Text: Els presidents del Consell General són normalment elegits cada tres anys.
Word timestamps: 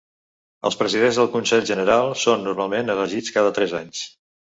Els 0.69 0.77
presidents 0.77 1.19
del 1.19 1.29
Consell 1.35 1.67
General 1.71 2.09
són 2.21 2.41
normalment 2.47 2.89
elegits 2.95 3.35
cada 3.37 3.53
tres 3.59 3.77
anys. 3.83 4.01